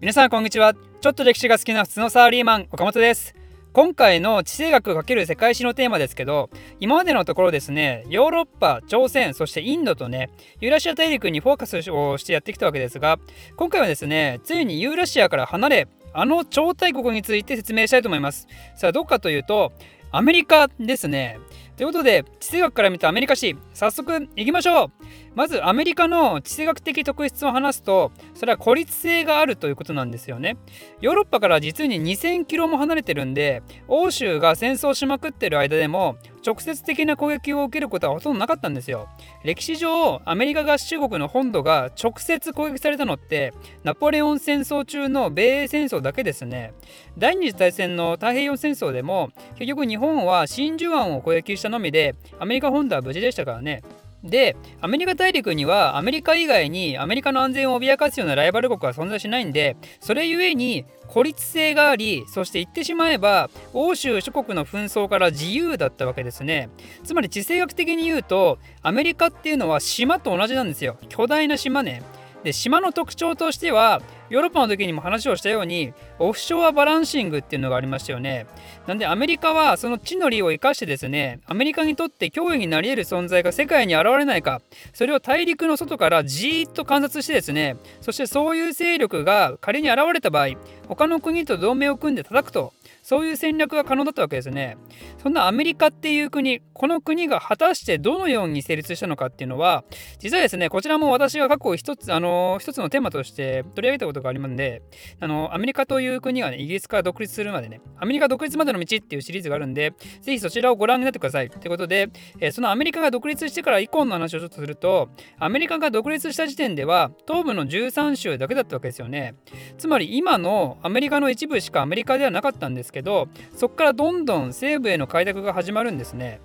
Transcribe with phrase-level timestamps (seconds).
[0.00, 0.74] 皆さんこんにちは。
[0.74, 3.34] ちょっと歴史が好きな普通のサーリーマン岡本です。
[3.72, 10.30] 今回の地政学×世界史のテーマですけど今までのところですねヨーロッパ朝鮮そしてインドとね
[10.60, 13.18] ユーラシア大陸にフォーカスをしてやってきたわけですが
[13.56, 18.46] 今回はですねついにユーラシアから離れあの超大国について説明したいと思います。
[18.76, 19.72] さあどっかというと
[20.12, 21.40] アメリカですね。
[21.78, 24.90] ということで地政学から見たアメリカ史早速いきましょう。
[25.36, 30.56] まずアメリカの地政学的特質を話すとそれは孤立性があるということなんですよね。
[31.00, 39.08] ヨーロッパから実に2000キロも離れてるんで欧州が戦争しまくってる間でも直接的な攻撃を受けることはほとんどなかったんですよ。
[39.44, 46.72] 歴史上アメリカ合衆国の本土が直接攻撃されたのってナポレオン戦争中の米英戦争だけですね。
[47.16, 53.82] 第二次大戦の太平洋戦争でも結局日本は真珠湾を攻撃したのみでアメリカ本土は無事でしたからね。
[54.24, 66.68] でアメリカ大陸にはアメリカ以外にアメリカの安全を脅かすようなライバル国は存在しないんでそれゆえに孤立性がありそして言ってしまえば欧州諸国の紛争から自由だったわけですね。
[67.04, 70.96] つまり地政学的に言うとアメリカっていうのは島と同じなんですよ。
[71.08, 72.02] 巨大な島ね。
[72.42, 78.46] で島の特徴としてはヨーロッパの時にも話をしたようにオフショアバランシングっていうのがありましたよね
[78.86, 84.60] なんでアメリカはその地の利を生かしてですねアメリカにとって脅威になり得る存在が世界に現れないか
[84.92, 90.48] それを大陸の外からじーっと観察してですねそしてそういう勢力が仮に現れた場合
[90.88, 92.72] 他の国と同盟を組んで叩くと
[93.08, 94.76] そういう戦略が可能だったわけですね。
[95.22, 99.82] そんなアメリカっていう国、この国が果たしてどのように成立したのかっていうのは、
[100.18, 104.82] 実はですね、こちらも私が過去一つ、あの、一つのテーマとして取り上げたことがありますんで、
[105.20, 111.50] あの、アメリカという国がね、イギリスから独立するまでね、アメリカ独立までの道っていうシリーズがあるんで、ぜひそちらをご覧になってください。
[111.50, 119.34] ということで、えそのアメリカが独立してから以降の話をちょっとすると、アメリカが独立した時点では、東部の13州だけだったわけですよね。
[119.76, 126.40] つまり今のアメリカの一部しかアメリカではなかったんですけど、そこからどんどん西部への開拓が始まるんですね。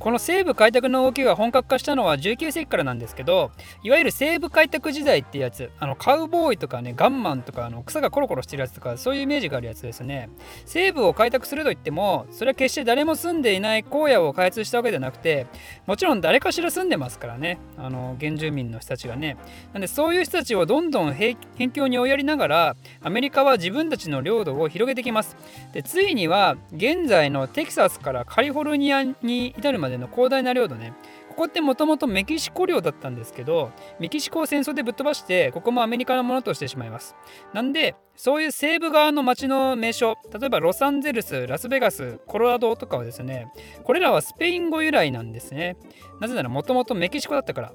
[0.00, 3.50] この西部開拓の動きが本格化したのは19世紀からなんですけど
[3.82, 10.30] いわゆる西部開拓時代ってやつあのカウボーイとかねガンマンとかあの草がコロコロしてるやつとかそういうイメージがあるやつですね。
[10.64, 15.46] 西部を開拓するといってもそれは決して誰も住んでいない荒野を開発したわけじゃなくて
[15.86, 17.58] もちろん誰かしら住んでますからね。
[17.76, 19.36] あの原住民の人たちがね。
[19.74, 21.36] なんでそういう人たちをどんどん辺
[21.72, 25.36] 境に追いやりながらアメリカは自分たちの領土を広げてきます。
[25.74, 30.94] でついには現在のテキサスからカリフォルニアに至るまででの広大な領土ね。
[31.28, 37.14] ここってもともとメキシコ領だったんですけどメキシコを戦争でぶっ飛ばしてここもアメリカのものとしてしまいます。
[37.52, 43.52] なんでそういう西部側の街の名所例えばロサンゼルスラスベガスコロラドとかはですね
[43.84, 45.76] これらはスペイン語由来なんですね。
[46.20, 47.72] なぜならもともとメキシコだったから。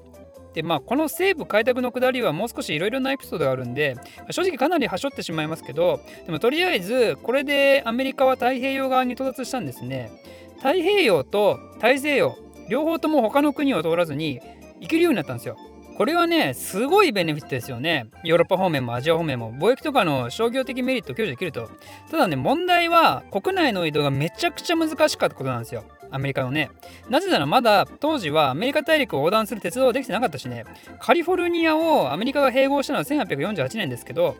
[0.56, 3.94] でまあこの西部開拓の下りはもう少しいろいろなエピソードがあるんで
[4.30, 10.10] 正直かなりはしょってしまいますけどでもとりあえずこれでアメリカは太平洋側に到達したんですね。
[10.56, 12.36] 太平洋と大西洋
[12.68, 14.40] 両方とも他の国を通らずに
[14.80, 15.56] 行けるようになったんですよ。
[15.96, 18.08] これはね、すごいベネフィットですよね。
[18.22, 21.70] ヨーロッパ方面もアジア方面も貿易とかの商業的メリットを享受できると。
[22.10, 25.84] ただね、問題は国内の移動がめちゃくちゃ難しかったことなんですよ。
[26.10, 26.70] アメリカのね。
[27.08, 30.64] なぜならまだ当時はアメリカ大陸を横断する鉄道はできてなかったしね、
[31.00, 34.36] カリフォルニアをアメリカが併合したのは1848年ですけど、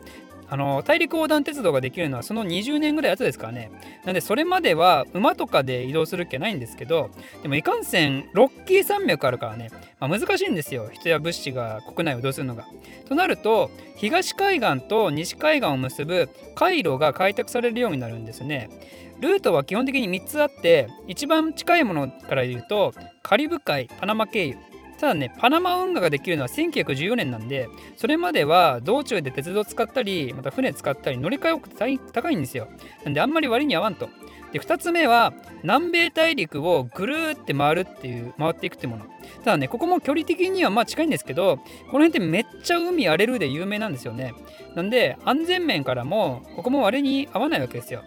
[0.49, 3.71] あの大陸横断鉄道ができるのはその20年ぐらい後ですからね。
[4.05, 7.09] なんでそれまでは馬とかで移動するっけないんですけど、
[7.41, 9.69] でもいかんせんロッキー山脈あるからね、
[9.99, 10.89] まあ、難しいんですよ。
[10.93, 12.65] 人や物資が国内を移動するのが。
[13.07, 18.69] となると、東海岸と西海岸を結ぶ海路が開拓されるようになるんですね。
[19.19, 22.93] ルートは基本的に3つあって、一番近いものから言うと、
[23.23, 24.57] カリブ海、パナマ経由。
[24.99, 31.69] ただね、パナマ運河ができるのは1914年なんで、それまでは道中で鉄道使ったり、また船使ったり、乗り換え多く
[32.11, 32.67] 高いんですよ。
[33.03, 34.09] なんであんまり割に合わんと。
[34.51, 39.05] で、2つ目は、南米大陸をぐるーって回るっていう、回っていくってもの。
[39.43, 44.33] ただね、ここも距離的にはまあ近いんですけど、この辺ってめっちゃ海荒れるで有名なんですよね。
[44.73, 48.03] なんで、安全面からも、ここも割に合わないわけですよ。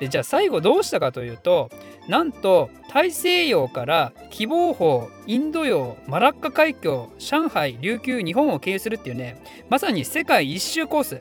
[0.00, 1.70] でじゃあ最後どうしたかというと
[2.08, 11.20] なんと大西洋から希望峰インド洋マラッカ海峡上海琉球日本を経由するっていうねまさに世界一周コース。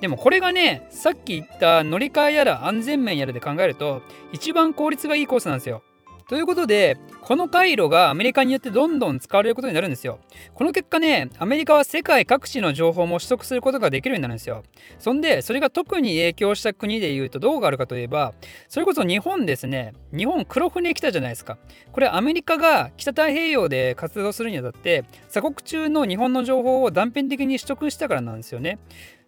[0.00, 5.82] でもこれがねさっき言った乗り換えやら安全面やらで考えると一番効率がいいコースなんですよ。
[6.28, 10.20] ということで、この回路がアメリカによってどんどん使われることになるんですよ。
[10.54, 14.62] この結果ね、アメリカは世界各地の情報も取得することができるようになるんですよ。
[14.98, 18.32] そんで、それが特に影響した国でいうとどうがあるかといえば、
[18.68, 19.92] それこそ日本ですね。
[20.16, 21.58] 日本黒船来たじゃないですか。
[21.92, 28.78] これアメリカが北太平洋で活動するにあたって、鎖国中の日本の情報を断片的に取得したからなんですよね。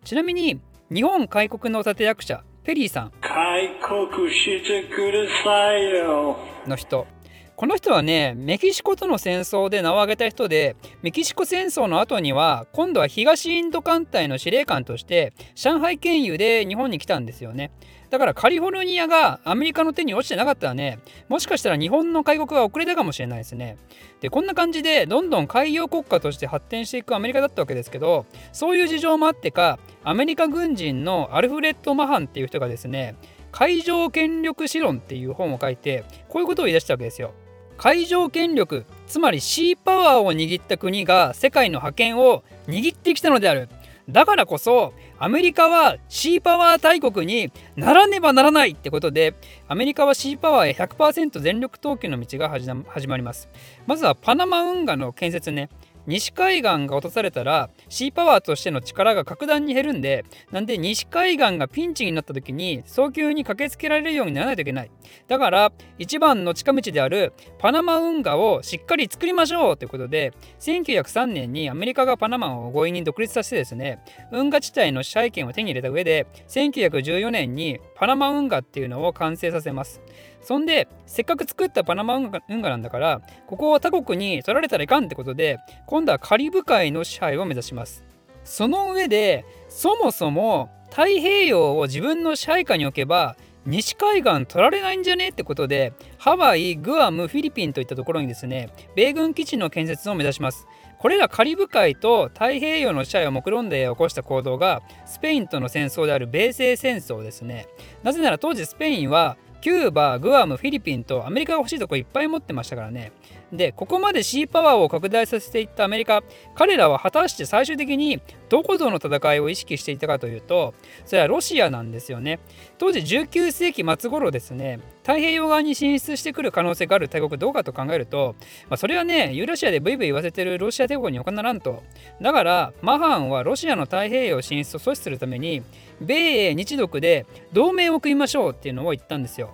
[0.04, 0.60] ちなみに
[0.92, 3.12] 日本開国の立役者ペリーさん。
[3.20, 6.36] 開国してくださいよ
[6.66, 7.06] の人
[7.56, 17.70] この人はねメキシコとの戦争で名を挙げた人でメキシコ戦争の後には今度は東インド艦隊の司令官として上海経由で日本に来たんですよね。
[18.10, 23.78] だからカリフォルニアがアメリカの手に落ちてなかったらねもしかしたら日本の開国が遅れたかもしれないですね。
[24.20, 33.16] でこんな感じでどんどん海洋国家として発展していくアメリカだったわけですけどそういう事情もあってかアメリカ軍人のアルフレッド・マハンっていう人がですね
[33.50, 37.32] 海上権力史論っていう本を書いてこういうことを言い出したわけですよ。
[37.78, 43.68] 海上権力つまりシーパワーを握った国が世界の覇権を握ってきたのである。
[44.08, 49.34] だからこそアメリカはシーパワー大国にならねばならないってことで
[49.66, 53.48] アメリカはシーパワーへ100%全力投球の道が始まります。
[53.86, 55.70] まずはパナマ運河の建設ね。
[56.06, 64.90] 西海岸が落とされたらシーパワーとしての力が格段に減るんでなんで西海岸がピンチになった時に早急に駆けつけられるようにならないといけない。
[65.28, 74.00] だから一番の近道であるパナマ運河をしっかり作りましょうということで1903年にアメリカがパナマを強引に独立させてですね
[74.32, 80.00] 運河地帯の支配権を手に入れた上で1914年にパナマ運河っていうのを完成させます。
[80.42, 88.04] そんでせっかく作ったパナマ運河なんだからここを他国に取られたらいかんってことで今度はカリブ海の支配を目指します。
[88.44, 95.28] その上でそもそも太平洋を自分の支配下に置けば西海岸取られないんじゃね？
[95.28, 100.66] ってことでハワイ、グアム、フィリピンといったところにですね米軍基地の建設を目指します。
[100.98, 107.66] これらカリブ海と太平洋の支配を目論んで起こした行動がスペインとの戦争である米西戦争ですね。
[108.02, 113.12] なぜなら当時スペインはキューバ、グアム、フィリピンとアメリカが欲しいとこいっぱい持ってましたからね。
[113.52, 116.22] で、ここまでシーパワーを拡大させていったアメリカ、
[116.54, 122.40] 彼らは果たして最終的にどことの戦いを意識していたかというと、それはロシアなんですよね。
[122.78, 128.34] 当時19世紀末頃ですね、太平洋側に進出してくる可能性がある大国どうかと考えると、
[128.68, 131.84] まあ、それはね、ユーラシアでブイブイ言わせてるロシア帝国に他ならんと。
[132.20, 135.62] だから、マハンはロシアの太平洋進出を阻止するために、
[136.00, 139.50] 米英日独で同盟を組みましょうっていうのを言ったんですよ。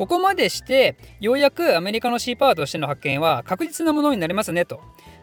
[0.00, 4.80] ここまでしてようやくアメリカのシーパワーとしての発見は確実なものになりますねと。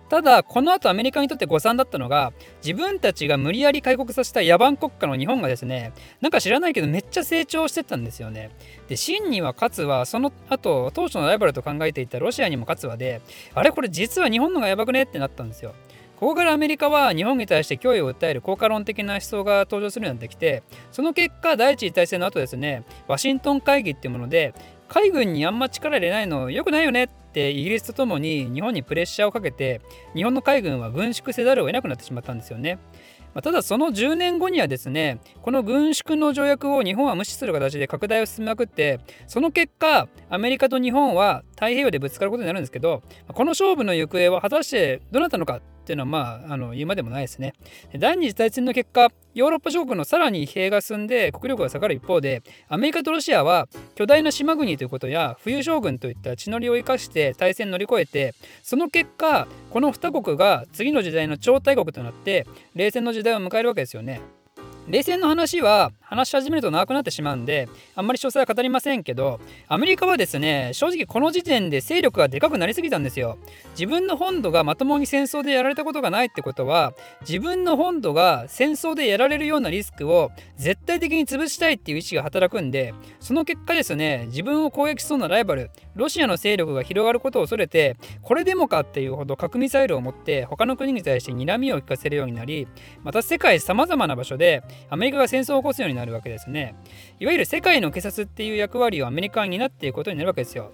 [0.08, 2.32] ただこの後アメリカにとって誤算だったのが
[2.64, 8.52] 自分たちが無理やり開国させた野蛮国家の日本がですねなんか知らないけどめっちゃ成長してたんですよね。
[8.88, 13.22] で真には勝つはその後当初のライバルと考えていたロシアにも勝つはで
[13.56, 15.74] あれこれ実は日本のがやばくねってなったんですよ。
[16.20, 24.56] ここからアメリカは日本に対して脅威を訴える効果論的な思想が登場するようになってきてその結果第一次大戦の後ですねワシントン会議っていうもので
[24.88, 29.82] 海軍にあんま力入れないの良くないよねってイギリスとともに日本にプレッシャーをかけて
[30.16, 32.80] 日本の海軍は軍縮せざるを得なくなってしまったんですよね。
[33.44, 47.54] ただその10年後にはですねこの軍縮の条約を日本は無視する形で拡大を進めまくってその結果アメリカと日本は太平洋でぶつかることになるんですけどこの勝負の行方は果たしてどなたのかっていうのはまああの言うまでもないですね。
[47.98, 62.46] 第二次大戦の結果ヨーロッパ諸国のさらに疲弊が進んで国力が下がる一方でアメリカとロシアは巨大な島国ということや冬将軍といった地の利を生かして大戦乗り越えてその結果この2国が次の時代の超大国となって
[62.76, 64.20] 冷戦の時代を迎えるわけですよね。
[64.88, 73.38] 冷戦の話は話し始めると長くなってしまうんであんまり詳細は語りませんけどアメリカはですね正直この時点で勢力がでかくなりすぎたんですよ。
[73.72, 76.94] 自分の本土がまともに戦争でやられたことがないってことは
[77.28, 92.68] 自分の本土が戦争でやられるようなリスクを絶対的に潰したいっていう意思が働くんでその結果ですね自分を攻撃しそうなライバルロシアの勢力が広がることを恐れてこれでもかっていうほど核ミサイルを持って他の国に対して睨みを利かせるようになり
[93.04, 96.76] また世界さまざまな場所でアメリカが戦争を起こすようになるわけですね。
[97.20, 100.72] いわゆる世界の警察っていう役割をアメリカに担っていくことになるわけですよ。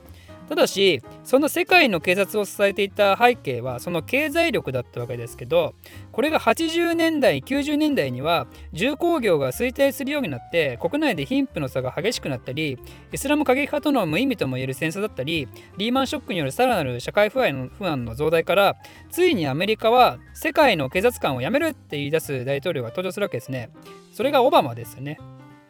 [0.49, 5.73] ただしその世界の警察を支えていた背景はその経済力だったわけですけど
[6.11, 12.77] これが80年代90年代には重工業が衰退するようになって国内で貧富の差が激しくなったり
[13.11, 15.47] イスラム過激派との無意味ともいえる戦争だったり
[15.77, 18.75] リーマンショックによるさらなる社会不安の不安の増大から
[19.09, 23.69] ついにアメリカは世界の警察官を辞めるって言い出す大統領が登場するわけですね。
[24.11, 25.17] それがオバマですよね。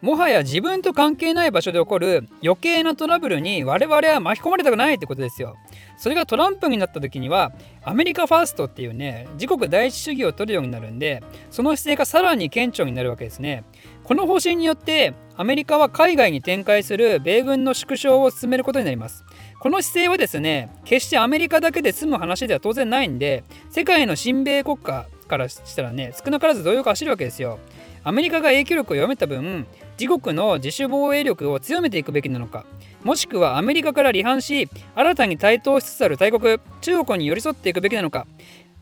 [0.04, 5.56] もはや自分と関係ない場所で起こる余計なトラブルに我々は巻き込まれたくないってことですよ。
[5.96, 13.64] それがトランプになった時にはアメリカファーストっていうね自国第一主義を取るようになるんでその姿勢がさらに顕著になるわけですね。
[14.02, 19.24] この方針によってアメリカは海外に展開する米軍の縮小を進めることになります。
[19.58, 27.58] この姿勢はですね決してアメリカだけで済む話では当然ないんで世界の親米国家からしたらね少なからず動揺が走るわけですよ。
[28.04, 29.66] アメリカが影響力を弱めた分
[29.98, 32.66] 自国の自主防衛力を強めていくべきなのか
[33.02, 38.26] もしくはアメリカから離反し新たに台頭しつつある大国中国に寄り添っていくべきなのか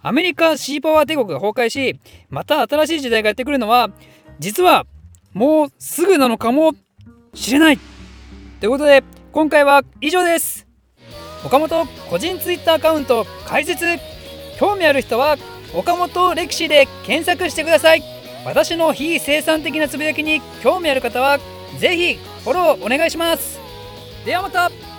[0.02, 1.98] アメリカシーパワー帝国が崩壊し
[2.28, 3.90] また新しい時代がやってくるのは
[4.40, 4.86] 実は
[5.32, 6.72] もうすぐなのかも
[7.34, 7.78] しれない。
[8.60, 9.02] ということで
[9.32, 10.66] 今回は以上です。
[11.44, 13.84] 岡本個人ツイッターアカウント開設。
[14.58, 15.36] 興味ある人は
[15.74, 18.11] 岡本歴史で検索してください。
[18.44, 21.38] 私の非生産的なつぶやきに興味ある方は
[21.78, 23.60] 是非フォローお願いします。
[24.24, 24.91] ではまた。